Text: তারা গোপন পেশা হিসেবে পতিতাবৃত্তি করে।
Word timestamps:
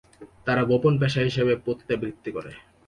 তারা 0.45 0.61
গোপন 0.63 0.93
পেশা 1.01 1.21
হিসেবে 1.27 1.53
পতিতাবৃত্তি 1.65 2.29
করে। 2.35 2.51